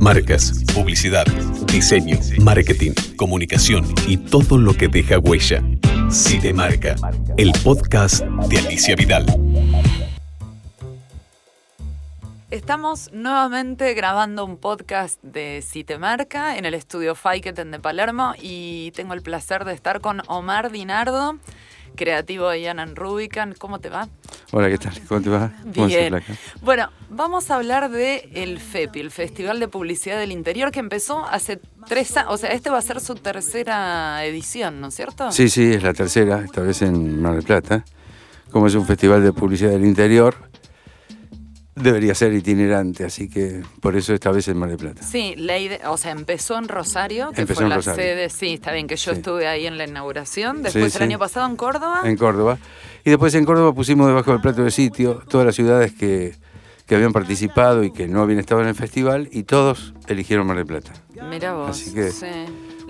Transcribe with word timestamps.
Marcas, 0.00 0.64
publicidad, 0.74 1.26
diseño, 1.66 2.18
marketing, 2.40 2.92
comunicación 3.16 3.84
y 4.08 4.16
todo 4.16 4.56
lo 4.56 4.72
que 4.72 4.88
deja 4.88 5.18
huella. 5.18 5.62
te 6.40 6.54
Marca, 6.54 6.96
el 7.36 7.52
podcast 7.62 8.24
de 8.24 8.58
Alicia 8.58 8.96
Vidal. 8.96 9.26
Estamos 12.50 13.12
nuevamente 13.12 13.92
grabando 13.92 14.46
un 14.46 14.56
podcast 14.56 15.22
de 15.22 15.62
Marca 15.98 16.56
en 16.56 16.64
el 16.64 16.72
estudio 16.72 17.14
Faiketen 17.14 17.70
de 17.70 17.78
Palermo 17.78 18.32
y 18.40 18.92
tengo 18.92 19.12
el 19.12 19.20
placer 19.20 19.66
de 19.66 19.74
estar 19.74 20.00
con 20.00 20.22
Omar 20.28 20.72
Dinardo 20.72 21.38
creativo 21.94 22.48
de 22.48 22.62
Yanan 22.62 22.96
Rubican. 22.96 23.54
¿Cómo 23.58 23.78
te 23.80 23.88
va? 23.88 24.08
Hola, 24.52 24.68
¿qué 24.68 24.78
tal? 24.78 24.92
¿Cómo 25.08 25.20
te 25.20 25.30
va? 25.30 25.52
Bien. 25.64 26.22
Bueno, 26.62 26.90
vamos 27.08 27.50
a 27.50 27.56
hablar 27.56 27.90
de 27.90 28.28
el 28.34 28.58
FEPI, 28.58 29.00
el 29.00 29.10
Festival 29.10 29.60
de 29.60 29.68
Publicidad 29.68 30.18
del 30.18 30.32
Interior, 30.32 30.72
que 30.72 30.80
empezó 30.80 31.24
hace 31.24 31.60
tres 31.86 32.16
años. 32.16 32.32
O 32.32 32.36
sea, 32.36 32.50
este 32.50 32.70
va 32.70 32.78
a 32.78 32.82
ser 32.82 33.00
su 33.00 33.14
tercera 33.14 34.24
edición, 34.24 34.80
¿no 34.80 34.88
es 34.88 34.94
cierto? 34.94 35.30
Sí, 35.30 35.48
sí, 35.48 35.72
es 35.72 35.82
la 35.82 35.94
tercera, 35.94 36.42
esta 36.44 36.62
vez 36.62 36.82
en 36.82 37.22
Mar 37.22 37.34
del 37.34 37.44
Plata. 37.44 37.84
Como 38.50 38.66
es 38.66 38.74
un 38.74 38.84
festival 38.84 39.22
de 39.22 39.32
publicidad 39.32 39.70
del 39.70 39.84
interior, 39.84 40.49
debería 41.74 42.14
ser 42.14 42.32
itinerante, 42.32 43.04
así 43.04 43.28
que 43.28 43.62
por 43.80 43.96
eso 43.96 44.12
esta 44.12 44.30
vez 44.30 44.48
en 44.48 44.58
Mar 44.58 44.68
del 44.68 44.78
Plata. 44.78 45.02
Sí, 45.02 45.34
la 45.36 45.58
idea, 45.58 45.90
o 45.90 45.96
sea, 45.96 46.12
empezó 46.12 46.58
en 46.58 46.68
Rosario, 46.68 47.30
que 47.32 47.46
fue 47.46 47.68
la 47.68 47.80
sede, 47.80 48.28
sí, 48.28 48.54
está 48.54 48.72
bien 48.72 48.86
que 48.86 48.96
yo 48.96 49.12
estuve 49.12 49.46
ahí 49.46 49.66
en 49.66 49.78
la 49.78 49.84
inauguración, 49.84 50.62
después 50.62 50.94
el 50.96 51.02
año 51.02 51.18
pasado 51.18 51.46
en 51.46 51.56
Córdoba. 51.56 52.02
En 52.04 52.16
Córdoba. 52.16 52.58
Y 53.04 53.10
después 53.10 53.34
en 53.34 53.44
Córdoba 53.44 53.72
pusimos 53.72 54.06
debajo 54.06 54.32
del 54.32 54.40
plato 54.40 54.64
de 54.64 54.70
sitio 54.70 55.22
todas 55.28 55.46
las 55.46 55.54
ciudades 55.54 55.92
que, 55.92 56.34
que 56.86 56.94
habían 56.94 57.12
participado 57.12 57.82
y 57.84 57.92
que 57.92 58.08
no 58.08 58.20
habían 58.20 58.40
estado 58.40 58.60
en 58.62 58.68
el 58.68 58.74
festival 58.74 59.28
y 59.32 59.44
todos 59.44 59.94
eligieron 60.06 60.46
Mar 60.46 60.56
del 60.56 60.66
Plata. 60.66 60.92
Mira 61.28 61.54
vos. 61.54 61.70
Así 61.70 61.94
que 61.94 62.10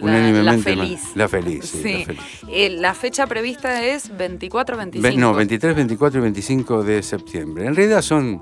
unánimemente. 0.00 0.44
La 0.74 0.76
feliz. 0.76 1.00
La 1.14 1.28
feliz, 1.28 1.64
sí. 1.66 2.06
Eh, 2.48 2.70
la, 2.70 2.94
fecha 2.94 3.26
prevista 3.26 3.84
es 3.84 4.16
24, 4.16 4.76
25. 4.76 5.18
no, 5.18 5.34
23, 5.34 5.76
24 5.76 6.18
y 6.18 6.22
25 6.22 6.82
de 6.82 7.02
septiembre. 7.02 7.66
En 7.66 7.76
realidad 7.76 8.02
son 8.02 8.40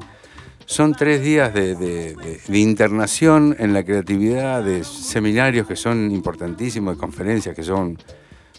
son 0.69 0.94
tres 0.94 1.22
días 1.22 1.55
de, 1.55 2.14
internación 2.50 3.56
en 3.58 3.72
la 3.72 3.83
creatividad, 3.83 4.62
de 4.62 4.84
seminarios 4.84 5.66
que 5.66 5.77
son 5.77 6.10
importantísimos, 6.10 6.94
de 6.94 7.00
conferencias 7.00 7.56
que 7.56 7.62
son 7.62 7.98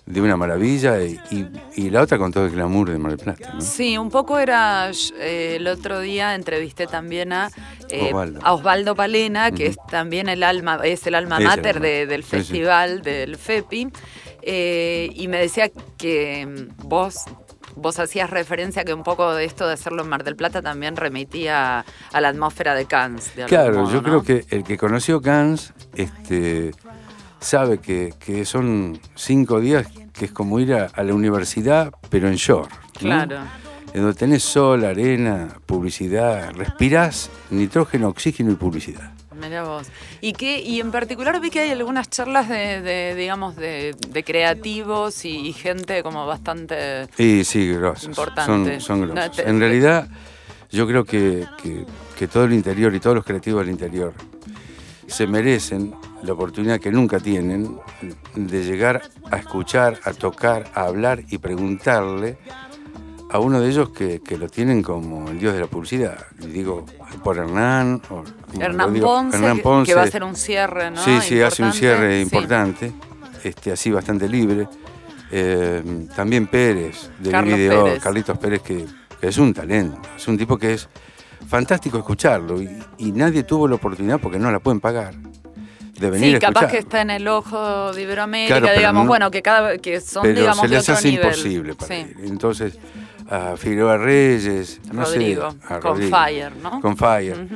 de 0.07 0.19
una 0.19 0.35
maravilla 0.35 1.03
y, 1.03 1.89
la 1.91 2.01
otra 2.01 2.17
con 2.17 2.31
todo 2.31 2.47
el 2.47 2.51
glamour 2.51 2.89
de 2.89 2.97
Mar 2.97 3.11
del 3.15 3.23
Plata. 3.23 3.53
¿no? 3.53 3.61
Sí, 3.61 3.95
un 3.95 4.09
poco 4.09 4.39
era, 4.39 4.89
eh, 5.19 5.57
el 5.57 5.67
otro 5.67 5.99
día 5.99 6.33
entrevisté 6.33 6.87
también 6.87 7.31
a, 7.31 7.51
eh, 7.89 8.11
Osvaldo. 8.43 8.95
Palena, 8.95 9.51
que 9.51 9.67
es 9.67 9.77
también 9.91 10.29
el 10.29 10.41
alma, 10.41 10.79
es 10.83 11.05
el 11.05 11.13
alma 11.13 11.39
mater 11.39 11.79
del 11.79 12.23
festival, 12.23 13.03
del 13.03 13.37
FEPI, 13.37 13.87
eh, 14.41 15.11
y 15.13 15.27
me 15.27 15.37
decía 15.37 15.69
que 15.95 16.67
vos 16.77 17.25
vos 17.75 17.99
hacías 17.99 18.29
referencia 18.29 18.83
que 18.83 18.93
un 18.93 19.03
poco 19.03 19.33
de 19.33 19.45
esto 19.45 19.67
de 19.67 19.73
hacerlo 19.73 20.03
en 20.03 20.09
Mar 20.09 20.23
del 20.23 20.35
Plata 20.35 20.61
también 20.61 20.95
remitía 20.95 21.85
a 22.11 22.21
la 22.21 22.29
atmósfera 22.29 22.75
de 22.75 22.85
Cannes. 22.85 23.31
claro, 23.47 23.89
yo 23.91 24.03
creo 24.03 24.23
que 24.23 24.45
el 24.49 24.63
que 24.63 24.77
conoció 24.77 25.21
Cannes 25.21 25.73
este, 25.95 26.71
sabe 27.39 27.79
que, 27.79 28.45
son 28.45 28.99
cinco 29.15 29.59
días 29.59 29.87
que 30.13 30.25
es 30.25 30.31
como 30.31 30.59
ir 30.59 30.73
a, 30.73 31.03
la 31.03 31.13
universidad, 31.13 31.91
pero 32.09 32.27
en 32.27 32.35
shore. 32.35 32.69
Claro. 32.93 33.37
En 33.93 34.01
donde 34.01 34.17
tenés 34.17 34.43
sol, 34.43 34.85
arena, 34.85 35.47
publicidad, 35.65 36.51
respirás 36.53 37.29
nitrógeno, 37.49 38.09
oxígeno 38.09 38.51
y 38.51 38.55
publicidad. 38.55 39.13
Mira 39.39 39.63
vos. 39.63 39.87
¿Y, 40.21 40.33
qué, 40.33 40.61
y 40.61 40.79
en 40.79 40.91
particular 40.91 41.39
vi 41.39 41.49
que 41.49 41.59
hay 41.59 41.71
algunas 41.71 42.09
charlas 42.09 42.49
de, 42.49 43.15
digamos, 43.15 43.55
de, 43.55 43.95
creativos 44.25 45.25
y, 45.25 45.53
gente 45.53 46.03
como 46.03 46.25
bastante 46.25 47.07
sí, 47.15 47.43
sí, 47.43 47.71
importante. 48.03 48.79
Son, 48.79 49.07
son 49.09 49.17
en 49.37 49.59
realidad, 49.59 50.07
yo 50.71 50.87
creo 50.87 51.05
que, 51.05 51.45
todo 52.31 52.43
el 52.43 52.53
interior 52.53 52.93
y 52.93 52.99
todos 52.99 53.15
los 53.15 53.25
creativos 53.25 53.61
del 53.61 53.71
interior 53.71 54.13
se 55.07 55.25
merecen 55.25 55.95
la 56.21 56.33
oportunidad 56.33 56.79
que 56.79 56.91
nunca 56.91 57.19
tienen 57.19 57.79
de 58.35 58.63
llegar 58.63 59.01
a 59.31 59.37
escuchar, 59.37 59.99
a 60.03 60.13
tocar, 60.13 60.69
a 60.75 60.83
hablar 60.83 61.23
y 61.29 61.37
preguntarle 61.37 62.37
a 63.29 63.39
uno 63.39 63.61
de 63.61 63.69
ellos 63.69 63.89
que, 63.89 64.19
lo 64.37 64.49
tienen 64.49 64.81
como 64.81 65.29
el 65.29 65.39
dios 65.39 65.53
de 65.53 65.61
la 65.61 65.67
publicidad. 65.67 66.25
Digo, 66.39 66.85
por 67.23 67.37
Hernán. 67.37 68.01
O, 68.09 68.23
Hernán, 68.59 68.93
Ponce, 69.61 69.91
que, 69.91 69.95
va 69.95 70.01
a 70.01 70.05
hacer 70.05 70.23
un 70.23 70.35
cierre, 70.35 70.89
¿no? 70.89 71.03
Sí, 71.03 71.19
sí, 71.21 71.41
hace 71.41 71.63
un 71.63 71.71
cierre 71.71 72.19
importante, 72.21 72.91
este, 73.43 73.71
así 73.71 73.91
bastante 73.91 74.27
libre. 74.27 74.67
Eh, 75.31 76.07
también 76.15 76.47
Pérez, 76.47 77.11
de 77.19 77.41
video, 77.43 77.99
Carlitos 77.99 78.37
Pérez, 78.39 78.61
que, 78.63 78.85
es 79.21 79.37
un 79.37 79.53
talento, 79.53 79.99
es 80.17 80.27
un 80.27 80.37
tipo 80.37 80.57
que 80.57 80.73
es 80.73 80.89
fantástico 81.47 81.97
escucharlo 81.99 82.59
y, 82.61 83.11
nadie 83.11 83.43
tuvo 83.43 83.67
la 83.67 83.75
oportunidad 83.75 84.19
porque 84.19 84.39
no 84.39 84.51
la 84.51 84.59
pueden 84.59 84.79
pagar. 84.79 85.13
De 85.99 86.09
venir 86.09 86.35
sí, 86.35 86.39
capaz 86.39 86.71
que 86.71 86.77
está 86.77 87.01
en 87.01 87.09
el 87.09 87.27
ojo 87.27 87.91
de 87.91 88.01
Iberoamérica, 88.03 88.71
digamos, 88.71 89.05
bueno, 89.05 89.29
que 89.29 89.41
cada 89.41 89.77
que 89.77 89.99
son 89.99 90.33
digamos 90.33 90.61
se 90.61 90.67
les 90.69 90.85
de 90.85 90.93
hace 90.93 91.09
imposible 91.09 91.75
para 91.75 91.93
Entonces, 91.95 92.79
a 93.29 93.55
Figueroa 93.57 93.97
Reyes, 93.97 94.81
no 94.91 95.03
Rodrigo, 95.03 95.51
sé, 95.51 95.79
con 95.79 96.01
Fire, 96.01 96.55
¿no? 96.55 96.81
Con 96.81 96.97
Fire. 96.97 97.47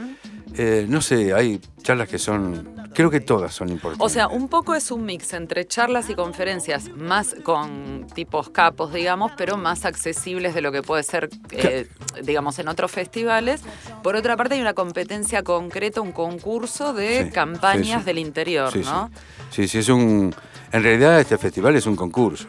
Eh, 0.55 0.85
no 0.87 1.01
sé, 1.01 1.33
hay 1.33 1.59
charlas 1.81 2.07
que 2.07 2.19
son, 2.19 2.75
creo 2.93 3.09
que 3.09 3.19
todas 3.19 3.55
son 3.55 3.69
importantes. 3.69 4.05
O 4.05 4.09
sea, 4.09 4.27
un 4.27 4.49
poco 4.49 4.75
es 4.75 4.91
un 4.91 5.03
mix 5.03 5.33
entre 5.33 5.65
charlas 5.65 6.11
y 6.11 6.15
conferencias 6.15 6.89
más 6.95 7.35
con 7.43 8.05
tipos 8.13 8.49
capos, 8.49 8.93
digamos, 8.93 9.31
pero 9.35 9.57
más 9.57 9.83
accesibles 9.85 10.53
de 10.53 10.61
lo 10.61 10.71
que 10.71 10.83
puede 10.83 11.01
ser, 11.01 11.29
eh, 11.49 11.87
digamos, 12.21 12.59
en 12.59 12.67
otros 12.67 12.91
festivales. 12.91 13.61
Por 14.03 14.15
otra 14.15 14.37
parte, 14.37 14.53
hay 14.53 14.61
una 14.61 14.75
competencia 14.75 15.41
concreta, 15.41 16.01
un 16.01 16.11
concurso 16.11 16.93
de 16.93 17.31
campañas 17.33 18.05
del 18.05 18.19
interior, 18.19 18.75
¿no? 18.77 19.09
Sí. 19.49 19.67
sí, 19.67 19.79
es 19.79 19.89
un... 19.89 20.35
En 20.71 20.83
realidad 20.83 21.19
este 21.19 21.39
festival 21.39 21.75
es 21.75 21.87
un 21.87 21.95
concurso. 21.95 22.47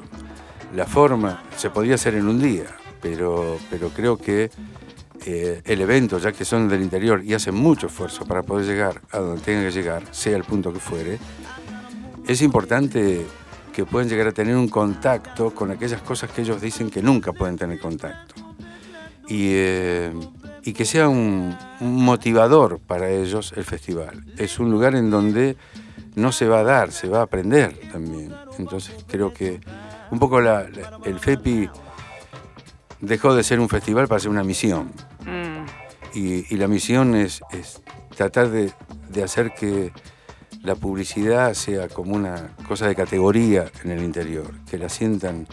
La 0.75 0.84
forma 0.84 1.43
se 1.57 1.71
podía 1.71 1.95
hacer 1.95 2.15
en 2.15 2.29
un 2.29 2.41
día 2.41 2.67
pero, 3.04 3.59
pero 3.69 3.91
creo 3.91 4.16
que 4.16 4.50
eh, 5.26 5.60
el 5.66 5.81
evento, 5.82 6.19
ya 6.19 6.32
que 6.32 6.47
son 6.47 6.70
del 6.70 6.81
interior 6.81 7.22
y 7.22 7.34
hacen 7.34 7.54
mucho 7.54 7.88
esfuerzo 7.88 8.25
para 8.25 8.42
poder 8.42 8.65
llegar 8.65 9.03
a 9.12 9.19
donde 9.19 9.42
tengan 9.42 9.65
que 9.65 9.72
llegar, 9.72 10.03
sea 10.10 10.34
el 10.34 10.44
punto 10.44 10.72
que 10.72 10.81
fuere, 10.81 11.19
es 12.26 12.41
importante 12.41 13.26
que 13.75 13.84
puedan 13.84 14.09
llegar 14.09 14.28
a 14.28 14.32
tener 14.32 14.56
un 14.56 14.69
contacto 14.69 15.54
con 15.54 15.70
aquellas 15.70 16.00
cosas 16.00 16.31
que 16.31 16.41
ellos 16.41 16.62
dicen 16.62 16.88
que 16.88 17.03
nunca 17.03 17.34
pueden 17.34 17.59
tener 17.59 17.78
contacto. 17.78 18.37
Y, 19.28 19.50
eh, 19.53 20.12
que 20.62 20.84
sea 20.86 21.10
un, 21.10 21.54
motivador 21.81 22.78
para 22.78 23.10
ellos 23.10 23.53
el 23.54 23.65
festival. 23.65 24.25
Es 24.38 24.59
un 24.59 24.71
lugar 24.71 24.94
en 24.94 25.10
donde 25.10 25.59
no 26.15 26.32
se 26.32 26.48
va 26.48 26.60
a 26.60 26.62
dar, 26.62 26.91
se 26.91 27.06
va 27.06 27.21
a 27.21 27.25
aprender 27.25 27.78
también. 27.92 28.34
Entonces 28.59 28.94
creo 29.06 29.34
que 29.34 29.60
un 30.10 30.19
poco 30.19 30.38
el 30.38 31.19
FEPI 31.21 31.69
dejó 33.00 33.34
de 33.34 33.43
ser 33.43 33.60
un 33.60 33.69
festival 33.69 34.09
para 34.09 34.21
ser 34.21 34.31
una 34.31 34.44
misión. 34.44 34.93
Mm. 35.25 35.65
Y, 36.15 36.56
la 36.56 36.69
misión 36.69 37.15
es, 37.16 37.43
tratar 38.16 38.49
de, 38.50 38.72
hacer 39.22 39.53
que 39.53 39.93
la 40.62 40.77
publicidad 40.77 41.53
sea 41.54 41.88
como 41.88 42.15
una 42.15 42.50
cosa 42.69 42.87
de 42.87 42.94
categoría 42.94 43.66
en 43.83 43.91
el 43.91 44.03
interior, 44.03 44.53
que 44.71 44.78
la 44.78 44.88
sientan, 44.88 45.49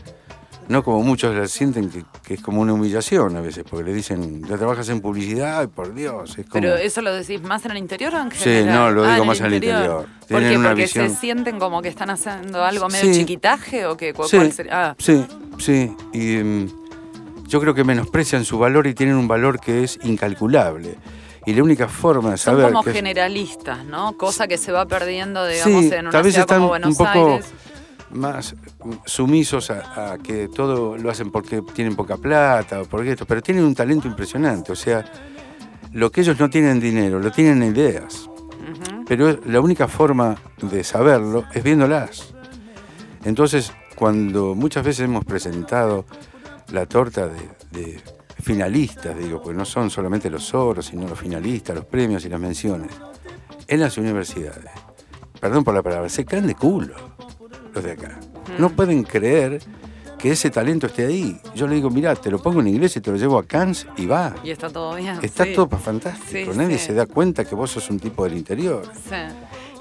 no 0.68 0.84
como 0.84 1.02
muchos 1.02 1.36
la 1.36 1.48
sienten, 1.48 1.90
que, 1.90 2.36
es 2.36 2.42
como 2.42 2.62
una 2.62 2.74
humillación 2.74 3.36
a 3.36 3.42
veces, 3.42 3.66
porque 3.68 3.90
le 3.90 3.94
dicen, 3.94 4.44
ya 4.48 4.56
trabajas 4.58 4.88
en 4.90 5.02
publicidad, 5.02 5.68
por 5.68 5.96
Dios. 5.96 6.38
Es 6.38 6.46
Pero 6.54 6.76
eso 6.76 7.02
lo 7.02 7.12
decís 7.12 7.42
más 7.42 7.66
en 7.66 7.72
el 7.72 7.78
interior 7.78 8.14
o 8.14 8.22
en 8.22 8.30
general? 8.30 8.64
Sí, 8.64 8.70
no, 8.70 8.92
lo 8.92 9.02
digo 9.02 9.24
ah, 9.24 9.26
más 9.26 9.40
en 9.40 9.46
el 9.48 9.54
interior. 9.56 10.06
¿Por 10.30 10.42
qué? 10.42 10.60
Porque 10.64 10.88
se 10.88 11.10
sienten 11.10 11.58
como 11.58 11.82
que 11.82 11.90
están 11.90 12.12
haciendo 12.12 12.64
algo 12.64 12.88
medio 12.88 13.12
chiquitaje 13.12 13.88
o 13.88 13.98
que 13.98 14.14
sí, 14.28 14.38
ah. 14.70 14.96
sí, 15.00 15.26
sí, 15.58 15.96
y... 16.14 16.81
Yo 17.52 17.60
creo 17.60 17.74
que 17.74 17.84
menosprecian 17.84 18.46
su 18.46 18.58
valor 18.58 18.88
y 18.88 18.94
tienen 18.94 19.18
un 19.18 19.28
valor 19.28 19.60
que 19.60 19.84
es 19.84 20.00
incalculable. 20.04 20.96
Y 21.46 21.54
la 21.54 21.62
única 21.62 21.90
forma 21.90 22.32
de 22.32 22.38
saber. 22.38 22.68
Son 22.68 22.76
como 22.76 22.84
generalistas, 22.84 23.84
¿no? 23.84 24.16
Cosa 24.18 24.48
que 24.48 24.58
se 24.58 24.72
va 24.72 24.86
perdiendo, 24.86 25.46
digamos, 25.46 25.84
en 25.92 26.00
una 26.00 26.12
tal 26.12 26.24
vez 26.24 26.34
ciudad 26.34 26.46
están 26.46 26.60
como 26.60 26.70
Buenos 26.70 26.92
un 26.92 26.96
poco 26.96 27.32
Aires. 27.34 27.52
Más 28.12 28.56
sumisos 29.06 29.70
a, 29.70 30.18
que 30.24 30.48
todo 30.48 30.98
lo 30.98 31.10
hacen 31.10 31.30
porque 31.30 31.62
tienen 31.74 31.98
poca 31.98 32.16
plata 32.16 32.84
o 32.84 32.86
por 32.86 33.06
esto, 33.06 33.26
pero 33.26 33.42
tienen 33.42 33.66
un 33.66 33.76
talento 33.76 34.08
impresionante. 34.08 34.72
O 34.72 34.76
sea, 34.78 35.04
lo 35.92 36.10
que 36.10 36.22
ellos 36.22 36.40
no 36.40 36.50
tienen 36.50 36.80
dinero, 36.80 37.20
lo 37.20 37.32
tienen 37.32 37.64
ideas. 37.64 38.30
Pero 39.06 39.38
la 39.46 39.60
única 39.60 39.90
forma 39.90 40.38
de 40.62 40.86
saberlo 40.86 41.44
es 41.54 41.62
viéndolas. 41.62 42.34
Entonces, 43.26 43.74
cuando 43.98 44.56
muchas 44.56 44.86
veces 44.86 45.04
hemos 45.04 45.26
presentado 45.26 46.06
la 46.72 46.86
torta 46.86 47.28
de, 47.28 48.02
finalistas, 48.42 49.18
digo, 49.18 49.42
porque 49.42 49.58
no 49.58 49.66
son 49.66 49.90
solamente 49.90 50.30
los 50.30 50.54
oros, 50.54 50.88
sino 50.88 51.08
los 51.08 51.20
finalistas, 51.20 51.76
los 51.76 51.86
premios 51.86 52.26
y 52.26 52.30
las 52.30 52.40
menciones. 52.40 52.92
en 53.68 53.80
las 53.80 53.98
universidades, 53.98 54.72
perdón 55.40 55.64
por 55.64 55.74
la 55.74 55.84
palabra, 55.84 56.10
se 56.10 56.26
caen 56.26 56.48
de 56.48 56.56
culo 56.56 56.96
los 57.74 57.84
de 57.84 57.92
acá. 57.92 58.20
No 58.58 58.70
mm. 58.70 58.72
pueden 58.74 59.04
creer 59.04 59.62
que 60.18 60.32
ese 60.32 60.50
talento 60.50 60.88
esté 60.88 61.06
ahí. 61.06 61.40
Yo 61.56 61.68
le 61.68 61.76
digo, 61.76 61.90
mira, 61.90 62.16
te 62.16 62.30
lo 62.30 62.42
pongo 62.42 62.62
en 62.62 62.68
inglés 62.68 62.96
y 62.98 63.02
te 63.02 63.12
lo 63.12 63.18
llevo 63.18 63.40
a 63.40 63.44
Cannes 63.44 63.88
y 63.98 64.06
va. 64.06 64.36
Y 64.44 64.52
está 64.52 64.70
todo 64.70 64.96
bien. 64.96 65.18
Está 65.22 65.46
todo 65.54 65.70
fantástico. 65.70 66.54
Nadie 66.54 66.78
se 66.78 66.94
da 66.94 67.06
cuenta 67.06 67.46
que 67.46 67.56
vos 67.56 67.72
sos 67.72 67.90
un 67.90 68.00
tipo 68.00 68.24
del 68.24 68.38
interior. 68.38 68.84
Sí. 69.10 69.16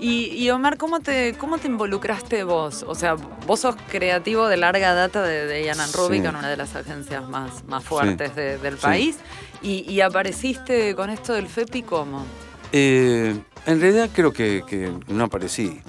Y, 0.02 0.48
Omar, 0.48 0.78
¿cómo 0.78 1.00
te, 1.00 1.34
¿cómo 1.34 1.58
te 1.58 1.68
involucraste 1.68 2.42
vos? 2.44 2.84
O 2.88 2.94
sea, 2.94 3.16
vos 3.46 3.60
sos 3.60 3.76
creativo 3.90 4.48
de 4.48 4.56
larga 4.56 4.94
data 4.94 5.22
de, 5.22 5.46
de 5.46 5.62
Ian 5.64 5.78
Rubik, 5.92 6.24
en 6.24 6.36
una 6.36 6.48
de 6.48 6.56
las 6.56 6.74
agencias 6.74 7.28
más, 7.28 7.64
más 7.64 7.84
fuertes 7.84 8.34
del 8.34 8.76
país. 8.76 9.18
Y, 9.62 10.00
apareciste 10.00 10.94
con 10.94 11.10
esto 11.10 11.34
del 11.34 11.46
FEPI 11.46 11.82
cómo? 11.82 12.24
Eh, 12.72 13.36
en 13.66 13.80
realidad 13.80 14.08
creo 14.14 14.32
que, 14.32 14.62
que 14.66 14.90
no 15.08 15.24
aparecí. 15.24 15.80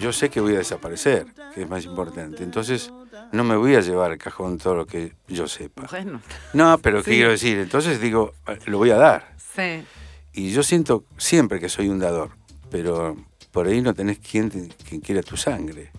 Yo 0.00 0.12
sé 0.12 0.30
que 0.30 0.40
voy 0.40 0.54
a 0.54 0.58
desaparecer, 0.58 1.26
que 1.54 1.62
es 1.62 1.68
más 1.68 1.84
importante. 1.84 2.42
Entonces 2.42 2.90
no 3.32 3.44
me 3.44 3.56
voy 3.56 3.74
a 3.74 3.80
llevar 3.80 4.12
al 4.12 4.18
cajón 4.18 4.56
todo 4.58 4.74
lo 4.74 4.86
que 4.86 5.12
yo 5.28 5.46
sepa. 5.46 5.86
Bueno. 5.90 6.20
No, 6.54 6.78
pero 6.78 7.02
¿qué 7.02 7.12
quiero 7.12 7.30
decir? 7.30 7.58
Entonces 7.58 8.00
digo, 8.00 8.32
lo 8.66 8.78
voy 8.78 8.90
a 8.90 8.96
dar. 8.96 9.34
Sí. 9.54 9.84
Y 10.32 10.52
yo 10.52 10.62
siento 10.62 11.04
siempre 11.18 11.60
que 11.60 11.68
soy 11.68 11.88
un 11.88 11.98
dador, 11.98 12.30
pero 12.70 13.16
por 13.50 13.66
ahí 13.66 13.80
no 13.80 13.94
tenés 13.94 14.18
quien, 14.18 14.50
quien 14.88 15.00
quiera 15.00 15.22
tu 15.22 15.36
sangre. 15.36 15.90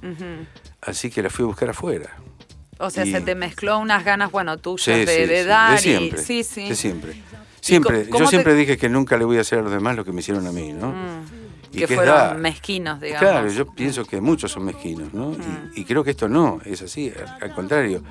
Así 0.81 1.09
que 1.09 1.21
la 1.21 1.29
fui 1.29 1.43
a 1.43 1.47
buscar 1.47 1.69
afuera. 1.69 2.15
O 2.79 2.89
sea, 2.89 3.05
se 3.05 3.19
te 3.21 3.35
mezcló 3.35 3.77
unas 3.79 4.05
ganas, 4.05 4.31
bueno, 4.31 4.57
tuyas 4.57 5.05
de, 5.05 5.43
dar. 5.43 5.73
De 5.73 5.77
siempre. 5.79 6.21
sí, 6.21 6.43
sí. 6.43 6.69
De 6.69 6.75
siempre. 6.75 7.21
Siempre. 7.59 8.07
Yo 8.07 8.25
siempre 8.27 8.55
dije 8.55 8.77
que 8.77 8.87
nunca 8.87 9.17
le 9.17 9.25
voy 9.25 9.37
a 9.37 9.41
hacer 9.41 9.59
a 9.59 9.61
los 9.61 9.71
demás 9.71 9.97
lo 9.97 10.05
que 10.05 10.13
me 10.13 10.21
hicieron 10.21 10.47
a 10.47 10.51
mí, 10.51 10.71
¿no? 10.71 10.91
Mm. 10.91 11.77
que, 11.77 11.87
fueron 11.87 12.41
mezquinos, 12.41 13.01
digamos. 13.01 13.29
Claro, 13.29 13.49
yo 13.49 13.65
pienso 13.73 14.05
que 14.05 14.21
muchos 14.21 14.51
son 14.51 14.63
mezquinos, 14.63 15.13
¿no? 15.13 15.31
Mm. 15.31 15.71
Y, 15.75 15.83
creo 15.83 16.05
que 16.05 16.11
esto 16.11 16.29
no 16.29 16.61
es 16.63 16.81
así, 16.81 17.11
al, 17.41 17.53
contrario. 17.53 18.01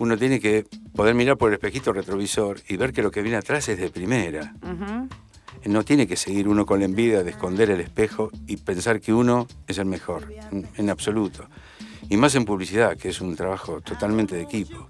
Uno 0.00 0.18
tiene 0.18 0.40
que 0.40 0.66
poder 0.96 1.14
mirar 1.14 1.36
por 1.36 1.50
el 1.50 1.54
espejito 1.54 1.92
retrovisor 1.92 2.60
y 2.68 2.76
ver 2.76 2.92
que 2.92 3.00
lo 3.00 3.12
que 3.12 3.22
viene 3.22 3.36
atrás 3.36 3.68
es 3.68 3.78
de 3.78 3.90
primera 3.90 4.52
no 5.64 5.84
tiene 5.84 6.06
que 6.06 6.16
seguir 6.16 6.48
uno 6.48 6.66
con 6.66 6.80
la 6.80 6.84
envidia 6.84 7.22
de 7.22 7.30
esconder 7.30 7.70
el 7.70 7.80
espejo 7.80 8.30
y 8.46 8.56
pensar 8.56 9.00
que 9.00 9.12
uno 9.12 9.46
es 9.66 9.78
el 9.78 9.86
mejor, 9.86 10.32
en 10.76 10.90
absoluto. 10.90 11.48
Y 12.08 12.16
más 12.16 12.34
en 12.34 12.44
publicidad, 12.44 12.96
que 12.96 13.08
es 13.08 13.20
un 13.20 13.34
trabajo 13.34 13.80
totalmente 13.80 14.36
de 14.36 14.42
equipo. 14.42 14.86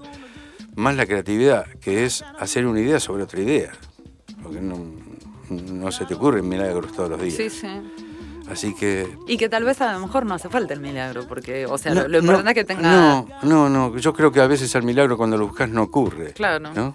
Más 0.75 0.97
la 0.97 1.07
creatividad, 1.07 1.67
que 1.81 2.05
es 2.05 2.25
hacer 2.39 2.67
una 2.67 2.81
idea 2.81 2.99
sobre 2.99 3.23
otra 3.23 3.41
idea. 3.41 3.73
Porque 4.43 4.61
no, 4.61 5.93
se 5.93 6.05
te 6.05 6.15
ocurren 6.15 6.49
milagros 6.49 6.93
todos 6.93 7.11
los 7.11 7.21
días. 7.21 7.35
Sí, 7.35 7.51
sí. 7.51 8.04
Así 8.51 8.75
que... 8.75 9.17
Y 9.27 9.37
que 9.37 9.49
tal 9.49 9.65
vez 9.65 9.81
a 9.81 9.93
lo 9.95 10.01
mejor 10.01 10.27
no 10.27 10.35
hace 10.35 10.49
falta 10.49 10.75
el 10.75 10.81
milagro, 10.81 11.27
porque, 11.27 11.67
o 11.67 11.79
sea, 11.79 11.95
lo, 11.95 12.19
importante 12.19 12.51
es 12.51 12.55
que 12.55 12.65
tenga... 12.65 12.83
No, 12.83 13.29
no, 13.43 13.69
no, 13.69 13.97
yo 13.97 14.13
creo 14.13 14.31
que 14.31 14.41
a 14.41 14.47
veces 14.47 14.75
el 14.75 14.83
milagro 14.83 15.17
cuando 15.17 15.37
lo 15.37 15.47
buscas 15.47 15.69
no 15.71 15.83
ocurre. 15.83 16.33
Claro. 16.33 16.71
¿no? 16.75 16.95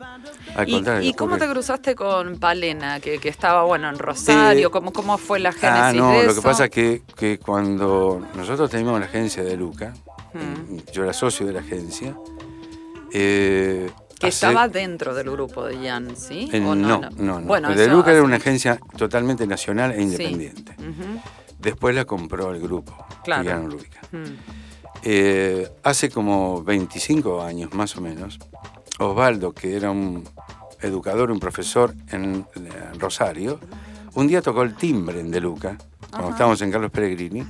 ¿Y, 1.01 1.13
cómo 1.13 1.37
te 1.37 1.47
cruzaste 1.47 1.95
con 1.95 2.37
Palena, 2.39 2.99
que, 2.99 3.19
estaba, 3.23 3.63
bueno, 3.63 3.89
en 3.89 3.97
Rosario? 3.97 4.67
Eh, 4.67 4.71
¿Cómo, 4.71 4.93
¿Cómo 4.93 5.17
fue 5.17 5.39
la 5.39 5.51
génesis 5.51 5.81
ah, 5.81 5.93
no, 5.93 6.23
lo 6.23 6.35
que 6.35 6.41
pasa 6.41 6.65
es 6.65 6.71
que, 6.71 7.01
que 7.15 7.39
cuando 7.39 8.21
nosotros 8.35 8.69
teníamos 8.69 8.99
la 8.99 9.07
agencia 9.07 9.43
de 9.43 9.57
Luca, 9.57 9.93
mm. 10.33 10.91
yo 10.91 11.03
era 11.03 11.13
socio 11.13 11.47
de 11.47 11.53
la 11.53 11.59
agencia, 11.61 12.15
eh, 13.11 13.89
que 14.19 14.27
estaba 14.27 14.67
dentro 14.67 15.13
del 15.15 15.31
grupo 15.31 15.65
de 15.65 15.87
Jan, 15.87 16.15
¿sí? 16.15 16.49
no, 16.53 16.75
no, 16.75 17.09
no, 17.17 17.41
Bueno, 17.41 17.73
de 17.73 17.87
Luca 17.87 18.11
era 18.11 18.21
una 18.21 18.35
agencia 18.35 18.79
totalmente 18.97 19.47
nacional 19.47 19.93
e 19.93 20.01
independiente. 20.01 20.75
Después 21.57 21.95
la 21.95 22.05
compró 22.05 22.51
el 22.53 22.61
grupo, 22.61 22.95
claro. 23.23 23.49
Jan 23.49 23.67
mm. 23.67 24.37
eh, 25.03 25.69
hace 25.83 26.09
como 26.09 26.63
25 26.63 27.41
años 27.41 27.73
más 27.73 27.95
o 27.97 28.01
menos, 28.01 28.39
Osvaldo, 28.99 29.53
que 29.53 29.75
era 29.75 29.91
un 29.91 30.23
educador, 30.81 31.31
un 31.31 31.39
profesor 31.39 31.93
en, 32.11 32.45
Rosario, 32.97 33.59
un 34.15 34.27
día 34.27 34.41
tocó 34.41 34.63
el 34.63 34.75
timbre 34.75 35.19
en 35.19 35.31
De 35.31 35.39
Luca, 35.39 35.77
cuando 36.11 36.31
estábamos 36.31 36.61
en 36.61 36.71
Carlos 36.71 36.91
Peregrini, 36.91 37.45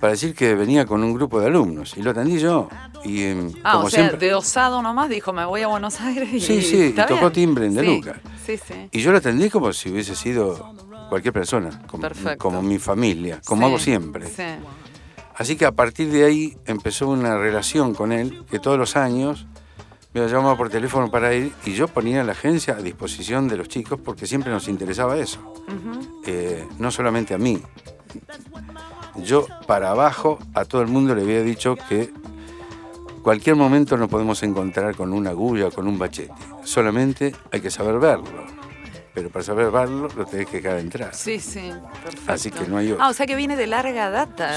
para 0.00 0.12
decir 0.12 0.34
que 0.34 0.54
venía 0.54 0.86
con 0.86 1.04
un 1.04 1.12
grupo 1.12 1.40
de 1.40 1.46
alumnos. 1.46 1.96
Y 1.96 2.02
lo 2.02 2.10
atendí 2.10 2.38
yo. 2.38 2.68
Y, 3.04 3.24
em, 3.24 3.52
ah, 3.62 3.78
o 3.78 3.90
sea, 3.90 4.10
de 4.10 4.34
osado 4.34 4.82
nomás 4.82 5.10
dijo, 5.10 5.32
me 5.32 5.44
voy 5.44 5.62
a 5.62 5.68
Buenos 5.68 6.00
Aires 6.00 6.32
y 6.32 6.40
Sí, 6.40 6.62
sí, 6.62 6.84
y 6.86 6.92
tocó 6.92 7.30
timbre 7.30 7.66
en 7.66 7.74
De 7.74 7.82
Luca. 7.82 8.20
Sí, 8.44 8.56
sí. 8.56 8.88
Y 8.90 9.00
yo 9.00 9.12
lo 9.12 9.18
atendí 9.18 9.50
como 9.50 9.72
si 9.72 9.90
hubiese 9.90 10.16
sido 10.16 10.74
cualquier 11.10 11.34
persona, 11.34 11.82
como, 11.86 12.08
como 12.38 12.62
mi 12.62 12.78
familia, 12.78 13.40
como 13.44 13.66
hago 13.66 13.78
siempre. 13.78 14.26
Sí. 14.26 14.42
Así 15.36 15.56
que 15.56 15.66
a 15.66 15.72
partir 15.72 16.10
de 16.10 16.24
ahí 16.24 16.56
empezó 16.66 17.08
una 17.08 17.36
relación 17.38 17.94
con 17.94 18.12
él 18.12 18.44
que 18.50 18.58
todos 18.58 18.78
los 18.78 18.96
años 18.96 19.46
me 20.12 20.26
llamaba 20.26 20.56
por 20.56 20.70
teléfono 20.70 21.10
para 21.10 21.32
ir 21.34 21.52
y 21.64 21.72
yo 21.72 21.88
ponía 21.88 22.24
la 22.24 22.32
agencia 22.32 22.74
a 22.74 22.82
disposición 22.82 23.48
de 23.48 23.56
los 23.56 23.68
chicos 23.68 23.98
porque 24.04 24.26
siempre 24.26 24.50
nos 24.50 24.68
interesaba 24.68 25.16
eso. 25.18 25.54
Eh, 26.26 26.66
no 26.78 26.90
solamente 26.90 27.34
a 27.34 27.38
mí. 27.38 27.62
Yo 29.16 29.46
para 29.66 29.90
abajo 29.90 30.38
a 30.54 30.64
todo 30.64 30.82
el 30.82 30.88
mundo 30.88 31.14
le 31.14 31.22
había 31.22 31.42
dicho 31.42 31.76
que 31.88 32.12
cualquier 33.22 33.56
momento 33.56 33.96
nos 33.96 34.08
podemos 34.08 34.42
encontrar 34.42 34.94
con 34.94 35.12
una 35.12 35.30
agulla 35.30 35.68
o 35.68 35.70
con 35.70 35.86
un 35.86 35.98
bachete. 35.98 36.32
Solamente 36.64 37.34
hay 37.50 37.60
que 37.60 37.70
saber 37.70 37.98
verlo 37.98 38.60
pero 39.12 39.28
para 39.28 39.44
saber 39.44 39.70
verlo 39.70 40.08
lo 40.16 40.24
tenés 40.24 40.46
que 40.46 40.60
dejar 40.60 40.78
entrar. 40.78 41.14
Sí, 41.14 41.40
sí, 41.40 41.72
perfecto. 42.02 42.32
Así 42.32 42.50
que 42.50 42.66
no 42.66 42.76
hay 42.76 42.94
Ah, 42.98 43.08
o 43.08 43.12
sea 43.12 43.26
que 43.26 43.34
viene 43.34 43.56
de 43.56 43.66
larga 43.66 44.10
data 44.10 44.50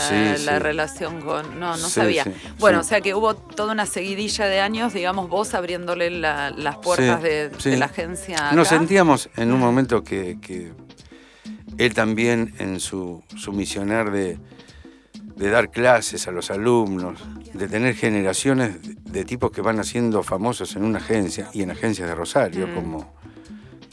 la 0.46 0.60
relación 0.60 1.22
con... 1.22 1.60
No, 1.60 1.72
no 1.72 1.90
sabía. 1.90 2.26
bueno, 2.60 2.80
o 2.80 2.84
sea 2.84 3.02
que 3.02 3.16
hubo 3.16 3.36
toda 3.36 3.74
una 3.74 3.86
seguidilla 3.86 4.46
de 4.46 4.60
años, 4.60 4.94
digamos, 4.94 5.30
vos 5.30 5.54
abriéndole 5.54 6.10
las 6.12 6.78
puertas 6.78 7.22
de, 7.22 7.52
la 7.78 7.86
agencia. 7.86 8.52
Nos 8.54 8.68
sentíamos 8.68 9.30
en 9.36 9.52
un 9.52 9.60
momento 9.60 10.04
que, 10.04 10.38
él 11.78 11.94
también 11.94 12.54
en 12.60 12.80
su, 12.80 13.24
su 13.36 13.52
misionar 13.52 14.12
de, 14.12 14.38
dar 15.36 15.72
clases 15.72 16.28
a 16.28 16.32
los 16.32 16.52
alumnos, 16.52 17.20
de 17.54 17.68
tener 17.68 17.96
generaciones 17.96 18.78
de, 19.04 19.26
tipos 19.26 19.52
que 19.52 19.62
van 19.62 19.80
haciendo 19.80 20.24
famosos 20.24 20.76
en 20.76 20.84
una 20.84 21.00
agencia 21.00 21.50
y 21.54 21.62
en 21.62 21.72
agencias 21.72 22.08
de 22.08 22.16
Rosario, 22.16 22.68
mm. 22.68 22.76
como 22.76 23.14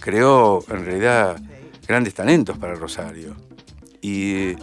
creó 0.01 0.65
en 0.69 0.85
realidad 0.85 1.41
grandes 1.87 2.15
talentos 2.15 2.57
para 2.59 2.75
Rosario. 2.75 3.37
Y, 4.01 4.57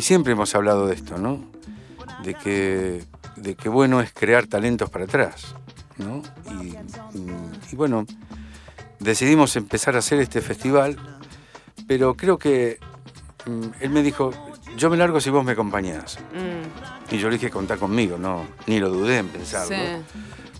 siempre 0.00 0.32
hemos 0.32 0.54
hablado 0.54 0.86
de 0.86 0.94
esto, 0.94 1.18
¿no? 1.18 1.44
De 2.22 2.34
que, 2.34 3.04
de 3.36 3.54
que 3.56 3.68
bueno 3.68 4.00
es 4.00 4.12
crear 4.12 4.46
talentos 4.46 4.88
para 4.90 5.04
atrás, 5.04 5.54
¿no? 5.98 6.22
Y, 7.70 7.76
bueno, 7.76 8.06
decidimos 9.00 9.56
empezar 9.56 9.96
a 9.96 9.98
hacer 9.98 10.20
este 10.20 10.40
festival, 10.40 10.96
pero 11.92 12.14
creo 12.14 12.38
que 12.38 12.78
mm, 13.44 13.66
él 13.80 13.90
me 13.90 14.02
dijo, 14.02 14.30
yo 14.78 14.88
me 14.88 14.96
largo 14.96 15.20
si 15.20 15.28
vos 15.28 15.44
me 15.44 15.52
acompañás. 15.52 16.18
Mm. 16.32 17.14
Y 17.14 17.18
yo 17.18 17.28
le 17.28 17.36
dije, 17.36 17.50
contá 17.50 17.76
conmigo, 17.76 18.16
no, 18.16 18.46
ni 18.66 18.80
lo 18.80 18.88
dudé 18.88 19.18
en 19.18 19.28
pensarlo 19.28 19.76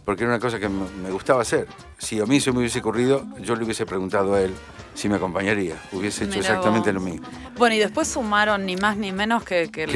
porque 0.05 0.25
era 0.25 0.33
una 0.33 0.41
cosa 0.41 0.59
que 0.59 0.69
me 0.69 1.11
gustaba 1.11 1.41
hacer. 1.41 1.69
Si 1.97 2.21
a 2.21 2.27
mí 2.27 2.39
se 2.39 2.53
me 2.53 2.59
hubiese 2.59 2.81
ocurrido, 2.81 3.25
yo 3.41 3.55
le 3.55 3.65
hubiese 3.65 3.87
preguntado 3.87 4.35
a 4.35 4.43
él 4.43 4.53
si 4.95 5.09
me 5.09 5.17
acompañaría. 5.17 5.77
Hubiese 5.93 6.25
hecho 6.25 6.41
exactamente 6.41 6.93
lo 6.93 7.01
mismo. 7.01 7.27
Bueno, 7.57 7.77
y 7.77 7.79
después 7.79 8.09
sumaron 8.09 8.67
ni 8.67 8.77
más 8.77 8.99
ni 8.99 9.11
menos 9.11 9.43
que, 9.45 9.71
que, 9.71 9.87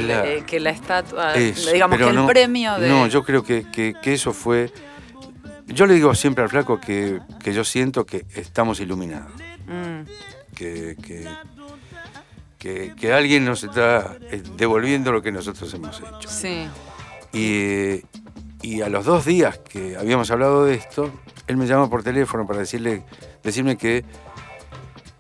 la 0.60 0.70
estatua, 0.70 1.34
digamos 1.34 1.98
que 1.98 2.08
el 2.08 2.24
premio 2.24 2.78
de... 2.78 2.88
No, 2.88 3.08
yo 3.08 3.24
creo 3.24 3.42
que, 3.42 3.94
eso 4.04 4.32
fue... 4.32 4.72
Yo 5.66 5.84
le 5.84 5.94
digo 5.94 6.14
siempre 6.14 6.44
al 6.44 6.50
flaco 6.50 6.80
que, 6.80 7.20
yo 7.44 7.64
siento 7.64 8.06
que 8.06 8.24
estamos 8.34 8.78
iluminados. 8.80 9.32
Mm. 9.66 10.08
Que, 10.56 10.96
que, 12.58 13.12
alguien 13.12 13.44
nos 13.44 13.62
está 13.62 14.16
eh, 14.22 14.42
devolviendo 14.56 15.12
lo 15.12 15.22
que 15.22 15.30
nosotros 15.30 15.72
hemos 15.74 16.00
hecho. 16.00 16.28
Sí. 16.28 16.66
Y, 17.32 18.02
y 18.62 18.80
a 18.80 18.88
los 18.88 19.04
dos 19.04 19.24
días 19.24 19.58
que 19.58 19.96
habíamos 19.96 20.30
hablado 20.32 20.64
de 20.64 20.74
esto, 20.74 21.12
él 21.46 21.56
me 21.56 21.66
llama 21.66 21.88
por 21.88 22.02
teléfono 22.02 22.46
para 22.46 22.60
decirle, 22.60 23.04
decirme 23.44 23.76
que 23.76 24.04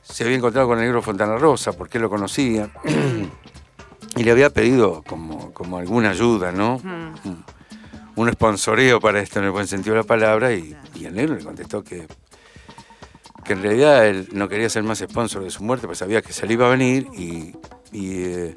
se 0.02 0.24
había 0.24 0.36
encontrado 0.36 0.68
con 0.68 0.78
el 0.78 0.84
negro 0.84 1.02
Fontana 1.02 1.36
Rosa, 1.36 1.72
porque 1.72 1.98
él 1.98 2.02
lo 2.02 2.10
conocía, 2.10 2.70
y 4.16 4.24
le 4.24 4.30
había 4.30 4.50
pedido 4.50 5.02
como, 5.06 5.52
como 5.52 5.78
alguna 5.78 6.10
ayuda, 6.10 6.52
¿no? 6.52 6.80
Un 8.16 8.32
sponsoreo 8.32 8.98
para 8.98 9.20
esto 9.20 9.40
en 9.40 9.44
el 9.44 9.50
buen 9.50 9.66
sentido 9.66 9.94
de 9.94 10.00
la 10.00 10.06
palabra, 10.06 10.52
y, 10.54 10.74
el 11.04 11.14
negro 11.14 11.34
le 11.34 11.44
contestó 11.44 11.84
que, 11.84 12.06
que 13.46 13.52
en 13.52 13.62
realidad 13.62 14.06
él 14.06 14.28
no 14.32 14.48
quería 14.48 14.68
ser 14.68 14.82
más 14.82 14.98
sponsor 14.98 15.44
de 15.44 15.50
su 15.50 15.62
muerte, 15.62 15.86
pues 15.86 15.98
sabía 15.98 16.20
que 16.22 16.32
se 16.32 16.46
le 16.46 16.54
iba 16.54 16.66
a 16.66 16.70
venir 16.70 17.06
y, 17.16 17.52
eh, 17.92 18.54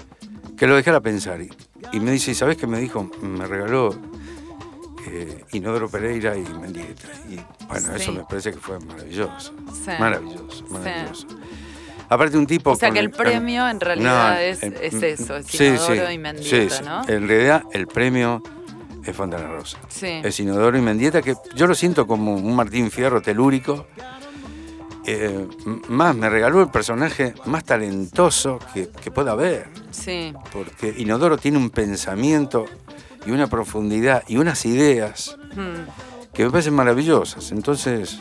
que 0.57 0.67
lo 0.67 0.75
dejara 0.75 0.99
pensar. 0.99 1.41
Y, 1.41 1.49
y 1.93 1.99
me 1.99 2.11
dice, 2.11 2.31
¿y 2.31 2.35
sabes 2.35 2.57
qué 2.57 2.67
me 2.67 2.79
dijo? 2.79 3.09
Me 3.21 3.45
regaló 3.45 3.95
eh, 5.07 5.43
Inodoro 5.53 5.89
Pereira 5.89 6.35
y 6.35 6.41
Mendieta. 6.41 7.07
Y 7.29 7.39
bueno, 7.67 7.95
eso 7.95 8.11
me 8.11 8.23
parece 8.23 8.51
que 8.51 8.57
fue 8.57 8.79
maravilloso. 8.79 9.53
Maravilloso, 9.99 10.65
maravilloso. 10.67 11.27
Aparte 12.09 12.37
un 12.37 12.47
tipo... 12.47 12.71
O 12.71 12.75
sea 12.75 12.91
que 12.91 12.99
el 12.99 13.11
premio 13.11 13.69
en 13.69 13.79
realidad 13.79 14.43
es, 14.43 14.63
eso, 14.63 15.37
es 15.37 15.53
Inodoro 15.53 16.11
y 16.11 16.17
Mendieta, 16.17 16.81
¿no? 16.81 17.01
En 17.07 17.27
realidad 17.27 17.63
el 17.71 17.87
premio 17.87 18.41
es 19.05 19.15
Fontana 19.15 19.47
Rosa. 19.47 19.77
Es 20.01 20.39
Inodoro 20.39 20.77
y 20.77 20.81
Mendieta, 20.81 21.21
que 21.21 21.35
yo 21.55 21.67
lo 21.67 21.75
siento 21.75 22.07
como 22.07 22.33
un 22.33 22.55
Martín 22.55 22.89
Fierro 22.89 23.21
telúrico. 23.21 23.85
Eh, 25.05 25.47
más 25.87 26.15
me 26.15 26.29
regaló 26.29 26.61
el 26.61 26.69
personaje 26.69 27.33
más 27.45 27.63
talentoso 27.63 28.59
que, 28.73 28.87
pueda 29.11 29.31
haber. 29.31 29.67
Sí. 29.91 30.33
Porque 30.53 30.93
Inodoro 30.97 31.37
tiene 31.37 31.57
un 31.57 31.69
pensamiento 31.69 32.65
y 33.25 33.31
una 33.31 33.47
profundidad 33.47 34.23
y 34.27 34.37
unas 34.37 34.65
ideas 34.65 35.37
hmm. 35.55 36.33
que 36.33 36.43
me 36.43 36.51
parecen 36.51 36.73
maravillosas. 36.73 37.51
Entonces, 37.51 38.19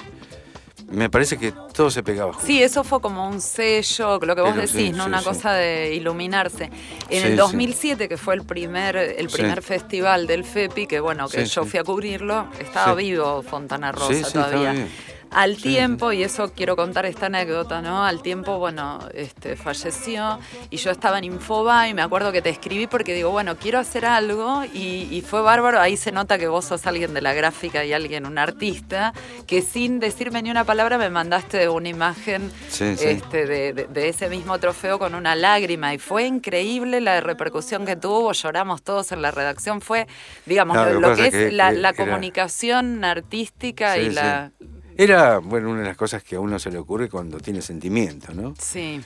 me 0.90 1.11
parece 1.11 1.37
que 1.37 1.52
todo 1.75 1.90
se 1.90 2.02
pegaba 2.02 2.32
Sí, 2.42 2.62
eso 2.62 2.82
fue 2.82 3.00
como 3.00 3.28
un 3.28 3.40
sello, 3.40 4.18
lo 4.20 4.35
que 4.35 4.40
vos 4.40 4.56
decís, 4.56 4.97
¿no? 4.97 5.04
Una 5.04 5.23
cosa 5.23 5.52
de 5.52 5.94
iluminarse. 5.94 6.70
En 7.11 7.26
el 7.26 7.37
2007, 7.37 8.08
que 8.08 8.16
fue 8.16 8.35
el 8.35 8.44
primer, 8.44 8.97
el 8.97 9.28
primer 9.28 9.62
festival 9.62 10.26
del 10.26 10.44
FEPI, 10.44 10.87
que 10.87 11.00
bueno, 11.00 11.28
que 11.28 11.44
yo 11.44 11.64
fui 11.64 11.78
a 11.78 11.85
cubrirlo, 11.85 12.49
estaba 12.58 12.94
vivo 12.94 13.42
Fontana 13.42 13.92
Rosa 13.92 14.30
todavía. 14.32 14.88
Al 15.30 15.56
tiempo, 15.56 16.12
y 16.12 16.23
eso 16.23 16.52
quiero 16.54 16.75
contar 16.75 17.04
esta 17.04 17.26
anécdota, 17.26 17.82
¿no? 17.82 18.04
Al 18.04 18.23
tiempo, 18.23 18.58
bueno, 18.58 18.99
este, 19.12 19.56
falleció 19.56 20.38
y 20.70 20.78
yo 20.78 20.90
estaba 20.90 21.18
en 21.18 21.25
Infoba 21.25 21.88
y 21.88 21.94
me 21.94 22.02
acuerdo 22.02 22.32
que 22.32 22.40
te 22.40 22.49
escribí 22.49 22.87
porque 22.87 23.14
digo, 23.14 23.30
bueno, 23.30 23.56
quiero 23.56 23.78
hacer 23.78 24.06
algo 24.06 24.64
y, 24.64 25.23
fue 25.28 25.42
bárbaro. 25.42 25.80
Ahí 25.80 25.97
se 25.97 26.12
nota 26.12 26.38
que 26.38 26.49
vos 26.49 26.64
sos 26.64 26.87
alguien 26.87 27.12
de 27.12 27.20
la 27.20 27.35
gráfica 27.35 27.85
y 27.85 27.92
alguien, 27.92 28.25
un 28.25 28.38
artista, 28.38 29.12
que 29.47 29.61
sin 29.61 30.00
decirme 30.00 30.42
ni 30.42 30.50
una 30.50 30.64
palabra 30.64 30.97
me 30.97 31.11
mandaste 31.11 31.68
una 31.68 31.88
imagen 31.88 32.50
este, 32.78 33.47
de, 33.47 34.08
ese 34.08 34.28
mismo 34.30 34.58
trofeo 34.58 34.99
con 34.99 35.14
una 35.14 35.35
lágrima 35.35 35.92
y 35.92 35.99
fue 35.99 36.25
increíble 36.25 37.00
la 37.00 37.20
repercusión 37.20 37.85
que 37.85 37.97
tuvo. 37.97 38.32
Lloramos 38.32 38.82
todos 38.82 39.12
en 39.12 39.20
la 39.20 39.30
redacción. 39.30 39.80
Fue, 39.80 40.06
digamos, 40.47 40.76
lo, 40.92 41.14
que, 41.14 41.26
es 41.26 41.52
la, 41.52 41.92
comunicación 41.92 43.04
artística 43.04 43.99
y 43.99 44.11
la 44.11 44.52
era, 44.99 45.38
bueno, 45.38 45.71
una 45.71 45.81
de 45.83 45.87
las 45.87 45.97
cosas 45.97 46.25
que 46.25 46.35
a 46.35 46.40
uno 46.40 46.59
se 46.59 46.73
le 46.73 46.78
ocurre 46.78 47.09
cuando 47.09 47.38
tiene 47.38 47.62
sentimiento, 47.62 48.35
¿no? 48.35 48.55
Sí. 48.61 49.00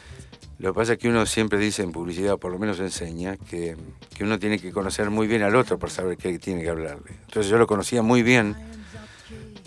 Lo 0.59 0.73
que 0.73 0.79
pasa 0.79 0.93
es 0.95 0.99
que 0.99 1.09
uno 1.09 1.27
siempre 1.27 1.59
dice 1.59 1.83
en 1.83 1.93
publicidad, 1.93 2.39
por 2.39 2.51
lo 2.51 2.59
menos 2.59 2.81
enseña, 2.81 3.37
que, 3.37 3.77
que 4.15 4.25
uno 4.25 4.39
tiene 4.39 4.59
que 4.59 4.73
conocer 4.73 5.11
muy 5.11 5.27
bien 5.27 5.43
al 5.43 5.55
otro 5.55 5.79
para 5.79 5.93
saber 5.93 6.17
qué 6.17 6.39
tiene 6.39 6.63
que 6.63 6.71
hablarle. 6.71 7.11
Entonces 7.27 7.51
yo 7.51 7.59
lo 7.59 7.67
conocía 7.67 8.01
muy 8.01 8.23
bien 8.23 8.57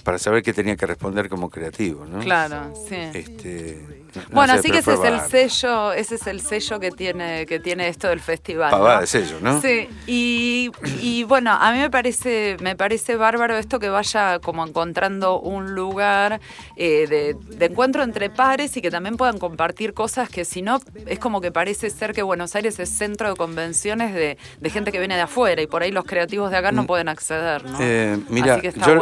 para 0.04 0.18
saber 0.18 0.42
qué 0.42 0.52
tenía 0.52 0.76
que 0.76 0.88
responder 0.88 1.30
como 1.30 1.52
creativo, 1.52 2.06
¿no? 2.06 2.20
Claro, 2.20 2.74
sí. 2.90 2.96
Este, 3.14 4.05
bueno, 4.32 4.54
así 4.54 4.72
que 4.72 4.80
ese 4.80 4.94
es 4.94 5.04
el 5.04 5.20
sello, 5.22 5.94
ese 5.94 6.16
es 6.16 6.28
el 6.28 6.42
sello 6.42 6.80
que 6.80 6.92
tiene, 6.92 7.46
que 7.46 7.60
tiene 7.60 7.88
esto 7.88 8.08
del 8.08 8.20
festival. 8.20 8.72
Pavada 8.72 9.02
de 9.02 9.08
sello, 9.08 9.38
¿no? 9.42 9.62
Sí. 9.62 9.90
Y, 10.08 11.24
bueno, 11.24 11.52
a 11.52 11.72
mí 11.72 11.80
me 11.80 11.90
parece, 11.90 12.58
me 12.62 12.76
parece 12.76 13.16
bárbaro 13.16 13.58
esto 13.58 13.80
que 13.80 13.90
vaya 13.90 14.40
como 14.40 14.66
encontrando 14.66 15.40
un 15.40 15.76
lugar 15.76 16.40
eh, 16.76 17.36
de, 17.58 17.66
encuentro 17.66 18.04
entre 18.04 18.30
pares 18.30 18.76
y 18.78 18.82
que 18.82 18.92
también 18.92 19.18
puedan 19.18 19.38
compartir 19.38 19.94
cosas 19.94 20.30
que 20.30 20.46
si 20.46 20.62
no, 20.62 20.80
es 21.06 21.20
como 21.20 21.42
que 21.42 21.52
parece 21.52 21.90
ser 21.90 22.14
que 22.14 22.22
Buenos 22.22 22.56
Aires 22.56 22.80
es 22.80 22.90
centro 22.90 23.30
de 23.30 23.36
convenciones 23.36 24.14
de, 24.14 24.38
gente 24.70 24.92
que 24.92 25.00
viene 25.00 25.16
de 25.16 25.22
afuera 25.22 25.62
y 25.62 25.68
por 25.68 25.84
ahí 25.84 25.92
los 25.92 26.06
creativos 26.06 26.52
de 26.52 26.58
acá 26.58 26.72
no 26.72 26.84
mm. 26.84 26.88
pueden 26.88 27.08
acceder, 27.08 27.64
¿no? 27.64 27.78
Eh, 27.80 28.20
mira, 28.30 28.62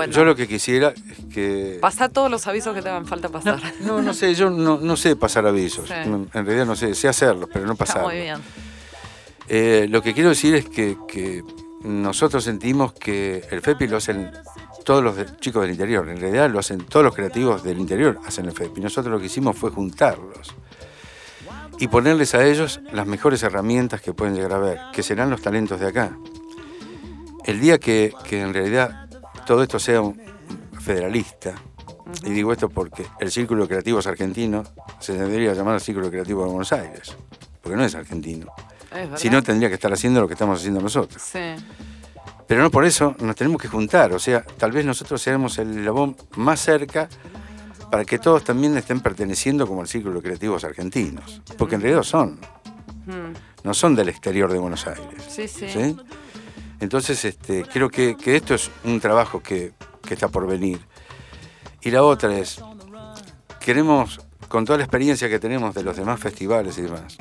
yo, 0.09 0.23
lo 0.23 0.35
que 0.35 0.47
quisiera 0.47 0.89
es 0.89 1.33
que... 1.33 1.77
Pasa 1.81 2.09
todos 2.09 2.29
los 2.29 2.45
avisos 2.47 2.75
que 2.75 2.81
te 2.81 2.89
hagan 2.89 3.07
falta 3.07 3.29
pasar. 3.29 3.59
No, 3.81 4.01
no, 4.01 4.13
sé, 4.13 4.35
yo 4.35 4.49
no, 4.49 4.77
no 4.77 4.95
sé 4.95 5.02
pasar 5.15 5.45
avisos. 5.45 5.89
En 5.91 6.27
realidad 6.31 6.65
no 6.65 6.75
sé, 6.75 6.95
sé 6.95 7.07
hacerlos, 7.07 7.49
pero 7.51 7.65
no 7.65 7.75
pasar. 7.75 8.03
Muy 8.03 8.15
bien. 8.15 8.37
Eh, 9.47 9.87
lo 9.89 10.01
que 10.01 10.13
quiero 10.13 10.29
decir 10.29 10.55
es 10.55 10.65
que, 10.65 11.43
nosotros 11.83 12.45
sentimos 12.45 12.93
que 12.93 13.45
el 13.51 13.61
FEPI 13.61 13.87
lo 13.87 13.97
hacen 13.97 14.31
todos 14.85 15.03
los 15.03 15.39
chicos 15.41 15.63
del 15.63 15.71
interior. 15.71 16.07
En 16.07 16.17
realidad 16.17 16.49
lo 16.49 16.59
hacen 16.59 16.85
todos 16.85 17.03
los 17.03 17.13
creativos 17.13 17.61
del 17.61 17.77
interior, 17.77 18.19
hacen 18.25 18.45
el 18.45 18.53
FEPI. 18.53 18.79
Nosotros 18.79 19.11
lo 19.11 19.19
que 19.19 19.25
hicimos 19.25 19.57
fue 19.57 19.69
juntarlos 19.69 20.55
y 21.79 21.89
ponerles 21.89 22.35
a 22.35 22.45
ellos 22.45 22.79
las 22.93 23.05
mejores 23.05 23.43
herramientas 23.43 23.99
que 23.99 24.13
pueden 24.13 24.33
llegar 24.33 24.53
a 24.53 24.59
ver, 24.59 24.79
que 24.93 25.03
serán 25.03 25.29
los 25.29 25.41
talentos 25.41 25.79
de 25.81 25.87
acá. 25.87 26.17
El 27.43 27.59
día 27.59 27.79
que, 27.79 28.13
que 28.23 28.39
en 28.39 28.53
realidad 28.53 29.09
todo 29.45 29.61
esto 29.61 29.77
sea 29.77 29.99
un 29.99 30.21
federalista, 30.79 31.55
y 32.23 32.29
digo 32.29 32.53
esto 32.53 32.69
porque 32.69 33.05
el 33.19 33.31
Círculo 33.31 33.67
Creativo 33.67 33.99
es 33.99 34.07
argentino, 34.07 34.63
se 35.03 35.13
debería 35.13 35.53
llamar 35.53 35.75
el 35.75 35.81
Círculo 35.81 36.09
Creativo 36.09 36.43
de 36.43 36.49
Buenos 36.49 36.71
Aires, 36.71 37.15
porque 37.61 37.75
no 37.75 37.83
es 37.83 37.93
argentino. 37.95 38.47
si 39.15 39.29
no, 39.29 39.43
tendría 39.43 39.69
que 39.69 39.75
estar 39.75 39.91
haciendo 39.91 40.21
lo 40.21 40.27
que 40.27 40.33
estamos 40.33 40.59
haciendo 40.59 40.81
nosotros. 40.81 41.21
Sí. 41.21 41.55
Pero 42.47 42.61
no 42.61 42.71
por 42.71 42.85
eso 42.85 43.15
nos 43.19 43.35
tenemos 43.35 43.61
que 43.61 43.67
juntar, 43.67 44.13
o 44.13 44.19
sea, 44.19 44.43
tal 44.43 44.71
vez 44.71 44.85
nosotros 44.85 45.21
seamos 45.21 45.57
el 45.57 45.79
eslabón 45.79 46.15
más 46.35 46.59
cerca 46.59 47.09
para 47.89 48.05
que 48.05 48.19
todos 48.19 48.43
también 48.43 48.75
estén 48.77 48.99
perteneciendo 49.01 49.67
como 49.67 49.81
el 49.81 49.87
Círculo 49.87 50.21
Creativos 50.21 50.63
argentinos, 50.63 51.41
porque 51.57 51.75
en 51.75 51.81
realidad 51.81 52.03
son. 52.03 52.39
No 53.63 53.73
son 53.73 53.95
del 53.95 54.09
exterior 54.09 54.51
de 54.51 54.59
Buenos 54.59 54.87
Aires. 54.87 55.23
Sí, 55.27 55.47
sí. 55.47 55.97
Entonces, 56.79 57.23
este, 57.23 57.63
creo 57.63 57.89
que, 57.89 58.15
esto 58.25 58.55
es 58.55 58.69
un 58.83 58.99
trabajo 58.99 59.41
que, 59.41 59.73
que 60.05 60.13
está 60.13 60.27
por 60.27 60.47
venir 60.47 60.79
y 61.83 61.91
la 61.91 62.03
otra 62.03 62.37
es, 62.37 62.63
queremos, 63.59 64.21
con 64.53 64.65
toda 64.65 64.77
la 64.77 64.83
experiencia 64.83 65.27
que 65.29 65.39
tenemos 65.39 65.73
de 65.73 65.81
los 65.81 65.97
demás 65.97 66.19
festivales 66.19 66.77
y 66.77 66.83
demás, 66.83 67.17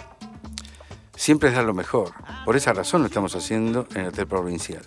siempre 1.16 1.48
es 1.48 1.54
dar 1.54 1.64
lo 1.64 1.72
mejor. 1.72 2.12
Por 2.44 2.56
esa 2.56 2.74
razón 2.74 3.00
lo 3.00 3.06
estamos 3.06 3.34
haciendo 3.34 3.86
en 3.94 4.02
el 4.02 4.08
Hotel 4.08 4.26
Provincial. 4.26 4.82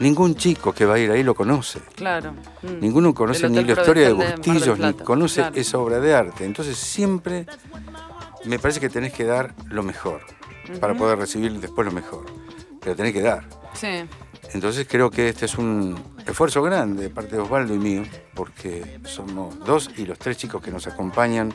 Ningún 0.00 0.34
chico 0.34 0.72
que 0.72 0.84
va 0.84 0.94
a 0.94 0.98
ir 0.98 1.12
ahí 1.12 1.22
lo 1.22 1.36
conoce. 1.36 1.78
Claro. 1.94 2.32
Mm. 2.62 2.80
Ninguno 2.80 3.14
conoce 3.14 3.48
ni 3.48 3.62
la 3.62 3.80
historia 3.80 4.08
de 4.08 4.12
Bustillos, 4.14 4.80
ni 4.80 4.94
conoce 4.94 5.44
esa 5.54 5.78
obra 5.78 6.00
de 6.00 6.12
arte. 6.12 6.44
Entonces 6.44 6.76
siempre 6.76 7.46
me 8.46 8.58
parece 8.58 8.80
que 8.80 8.88
tenés 8.88 9.12
que 9.12 9.24
dar 9.24 9.54
lo 9.68 9.84
mejor 9.84 10.22
para 10.80 10.96
poder 10.96 11.18
recibir 11.20 11.52
después 11.60 11.86
lo 11.86 11.92
mejor. 11.92 12.26
Pero 12.80 12.96
tenés 12.96 13.12
que 13.12 13.22
dar. 13.22 13.44
Sí. 13.74 14.08
Entonces 14.54 14.88
creo 14.90 15.08
que 15.08 15.28
este 15.28 15.44
es 15.44 15.56
un 15.56 15.94
esfuerzo 16.30 16.62
grande 16.62 17.04
de 17.04 17.10
parte 17.10 17.36
de 17.36 17.42
Osvaldo 17.42 17.74
y 17.74 17.78
mío, 17.78 18.02
porque 18.34 18.98
somos 19.04 19.58
dos 19.60 19.90
y 19.96 20.06
los 20.06 20.18
tres 20.18 20.36
chicos 20.36 20.62
que 20.62 20.70
nos 20.70 20.86
acompañan 20.86 21.52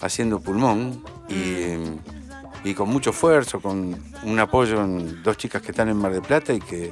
haciendo 0.00 0.40
pulmón 0.40 1.02
y, 1.28 2.74
con 2.74 2.88
mucho 2.88 3.10
esfuerzo, 3.10 3.60
con 3.60 3.96
un 4.24 4.38
apoyo 4.38 4.82
en 4.82 5.22
dos 5.22 5.36
chicas 5.36 5.62
que 5.62 5.70
están 5.70 5.88
en 5.88 5.96
Mar 5.96 6.12
del 6.12 6.22
Plata 6.22 6.52
y 6.52 6.60
que 6.60 6.90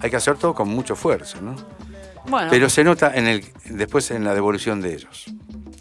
hay 0.00 0.10
que 0.10 0.16
hacer 0.16 0.36
todo 0.36 0.54
con 0.54 0.68
mucho 0.68 0.94
esfuerzo, 0.94 1.40
¿no? 1.40 1.56
Pero 2.50 2.68
se 2.68 2.82
nota 2.82 3.14
en 3.14 3.26
el, 3.26 3.44
después 3.66 4.10
en 4.10 4.24
la 4.24 4.34
devolución 4.34 4.80
de 4.80 4.94
ellos. 4.94 5.26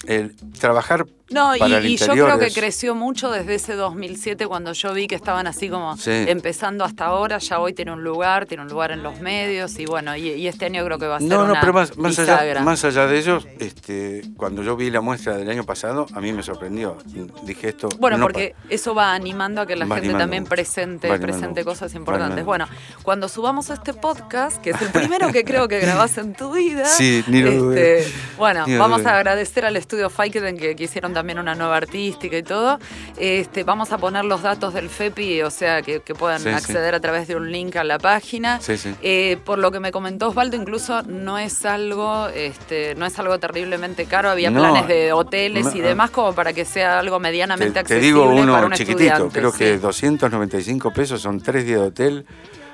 El 0.06 0.36
trabajar 0.60 1.06
no, 1.30 1.56
y, 1.56 1.98
yo 1.98 2.12
creo 2.12 2.38
que 2.38 2.52
creció 2.52 2.94
mucho 2.94 3.32
desde 3.32 3.56
ese 3.56 3.74
2007 3.74 4.46
cuando 4.46 4.74
yo 4.74 4.94
vi 4.94 5.08
que 5.08 5.16
estaban 5.16 5.48
así 5.48 5.70
como 5.70 5.96
empezando 6.06 6.84
hasta 6.84 7.06
ahora. 7.06 7.40
Ya 7.40 7.60
hoy 7.60 7.74
tiene 7.74 7.94
un 7.94 8.04
lugar, 8.04 8.46
tiene 8.46 8.64
un 8.64 8.70
lugar 8.70 8.92
en 8.92 9.02
los 9.02 9.20
medios 9.20 9.80
y 9.80 9.86
bueno, 9.86 10.16
y, 10.16 10.46
este 10.48 10.66
año 10.66 10.86
creo 10.86 11.00
que 11.00 11.08
va 11.08 11.18
a 11.18 11.20
ser 11.20 11.30
no, 11.30 11.48
no, 11.48 11.56
pero 11.60 11.74
más, 11.74 11.98
más 11.98 12.20
allá, 12.20 12.62
más 12.62 12.86
allá 12.86 13.08
de 13.08 13.18
ellos, 13.18 13.48
este, 13.60 14.22
cuando 14.38 14.62
yo 14.62 14.76
vi 14.76 14.92
la 14.92 15.02
muestra 15.02 15.36
del 15.36 15.50
año 15.50 15.64
pasado, 15.64 16.06
a 16.14 16.22
mí 16.22 16.32
me 16.32 16.44
sorprendió. 16.44 16.98
Dije 17.44 17.70
esto. 17.70 17.90
Bueno, 17.98 18.20
porque 18.20 18.56
eso 18.70 18.94
va 18.94 19.14
animando 19.14 19.62
a 19.62 19.66
que 19.66 19.76
la 19.76 19.88
gente 19.88 20.14
también 20.14 20.46
presente, 20.46 21.18
presente 21.18 21.64
cosas 21.64 21.96
importantes. 21.96 22.46
Bueno, 22.46 22.68
cuando 23.02 23.30
subamos 23.30 23.72
este 23.72 23.96
podcast, 23.96 24.62
que 24.62 24.72
es 24.72 24.82
el 24.82 24.90
primero 24.90 25.32
que 25.32 25.44
creo 25.44 25.68
que 25.68 25.80
grabás 25.80 26.20
en 26.20 26.36
tu 26.36 26.54
vida, 26.54 26.86
sí, 26.98 27.24
ni 27.28 27.40
este, 27.40 28.06
bueno, 28.38 28.66
vamos 28.78 29.06
a 29.08 29.18
agradecer 29.18 29.66
al 29.66 29.76
estudio 29.76 30.12
Fiketen 30.12 30.58
que 30.58 30.76
quisieron 30.76 31.15
también 31.16 31.40
una 31.40 31.56
nueva 31.56 31.78
artística 31.78 32.38
y 32.38 32.44
todo. 32.44 32.78
Este, 33.18 33.64
vamos 33.64 33.92
a 33.92 33.98
poner 33.98 34.24
los 34.26 34.44
datos 34.44 34.76
del 34.76 34.90
FEPI, 34.90 35.42
o 35.42 35.50
sea, 35.50 35.82
que, 35.82 36.00
puedan 36.00 36.48
acceder 36.48 36.94
a 36.94 37.00
través 37.00 37.28
de 37.28 37.36
un 37.36 37.52
link 37.52 37.76
a 37.78 37.84
la 37.84 37.98
página. 37.98 38.60
Eh, 39.02 39.38
por 39.44 39.58
lo 39.58 39.72
que 39.72 39.80
me 39.80 39.92
comentó 39.92 40.30
Osvaldo, 40.30 40.56
incluso 40.56 41.02
no 41.02 41.40
es 41.40 41.66
algo, 41.66 42.28
este, 42.28 42.94
no 42.96 43.08
es 43.08 43.18
algo 43.18 43.40
terriblemente 43.40 44.06
caro. 44.06 44.30
Había 44.30 44.52
planes 44.52 44.88
de 44.88 45.12
hoteles 45.12 45.74
y 45.74 45.82
demás 45.82 46.12
como 46.12 46.34
para 46.34 46.54
que 46.54 46.66
sea 46.66 47.00
algo 47.00 47.20
medianamente 47.20 47.80
accesible. 47.80 48.02
Te 48.02 48.06
digo 48.06 48.30
uno 48.30 48.70
chiquitito, 48.76 49.30
creo 49.30 49.52
que 49.52 49.78
295 49.78 50.92
pesos 50.92 51.22
son 51.22 51.42
tres 51.42 51.66
días 51.66 51.80
de 51.80 51.88
hotel 51.88 52.26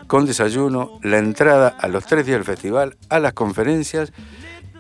con 0.08 0.26
desayuno, 0.26 1.00
la 1.04 1.20
entrada 1.20 1.70
a 1.80 1.88
los 1.88 2.06
tres 2.06 2.26
días 2.26 2.40
del 2.40 2.46
festival, 2.46 2.98
a 3.08 3.20
las 3.20 3.32
conferencias 3.32 4.12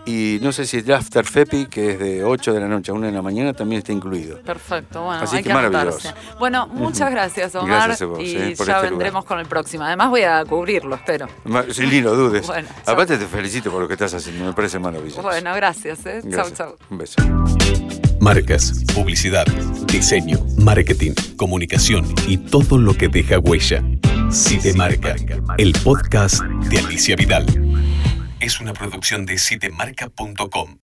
Y 0.05 0.39
no 0.41 0.51
sé 0.51 0.65
si 0.65 0.77
el 0.77 0.91
After 0.91 1.25
Fepi, 1.25 1.67
que 1.67 1.91
es 1.91 1.99
de 1.99 2.23
8 2.23 2.53
de 2.53 2.59
la 2.59 2.67
noche 2.67 2.91
a 2.91 2.95
1 2.95 3.05
de 3.05 3.11
la 3.11 3.21
mañana, 3.21 3.53
también 3.53 3.79
está 3.79 3.91
incluido. 3.91 4.39
Perfecto, 4.41 5.03
bueno, 5.03 5.21
Así 5.21 5.37
hay 5.37 5.43
que, 5.43 5.53
maravilloso. 5.53 6.11
Bueno, 6.39 6.67
muchas 6.67 7.11
gracias, 7.11 7.53
Omar. 7.55 7.87
Gracias 7.87 8.01
a 8.01 8.05
vos, 8.05 8.19
y 8.19 8.35
eh, 8.35 8.55
ya 8.55 8.77
este 8.77 8.89
vendremos 8.89 9.25
con 9.25 9.39
el 9.39 9.45
próximo. 9.45 9.83
Además, 9.83 10.09
voy 10.09 10.23
a 10.23 10.43
cubrirlo, 10.45 10.95
espero. 10.95 11.27
Sin 11.71 11.89
ni 11.89 12.01
lo 12.01 12.15
dudes. 12.15 12.47
Bueno, 12.51 12.67
Aparte, 12.85 13.17
te 13.17 13.27
felicito 13.27 13.71
por 13.71 13.81
lo 13.81 13.87
que 13.87 13.93
estás 13.93 14.13
haciendo, 14.13 14.43
me 14.43 14.51
parece 14.51 14.77
maravilloso. 14.77 15.21
Bueno, 15.21 15.55
gracias. 15.55 16.05
¿eh? 16.05 16.21
Chau, 16.29 16.49
chau. 16.51 16.75
Un 16.89 16.97
beso. 16.97 17.21
Marcas, 18.19 18.83
publicidad, 18.93 19.45
diseño, 19.87 20.37
marketing, 20.57 21.13
comunicación 21.37 22.13
y 22.27 22.37
todo 22.37 22.77
lo 22.77 22.93
que 22.93 23.07
deja 23.07 23.39
huella. 23.39 23.81
Si 24.29 24.59
te 24.59 24.73
marca, 24.73 25.15
el 25.57 25.71
podcast 25.83 26.41
de 26.69 26.79
Alicia 26.79 27.15
Vidal. 27.15 27.70
Es 28.41 28.59
una 28.59 28.73
producción 28.73 29.27
de 29.27 29.37
sitemarca.com. 29.37 30.79